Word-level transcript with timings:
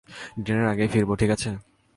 ডিনারের 0.43 0.69
আগেই 0.69 0.87
ফিরব, 0.87 1.09
ঠিক 1.15 1.29
আছে? 1.29 1.49